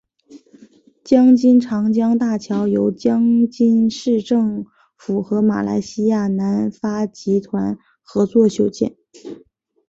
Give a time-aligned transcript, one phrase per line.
[1.03, 4.65] 江津长江大桥由江津市政
[4.97, 8.95] 府和马来西亚南发集团合作修建。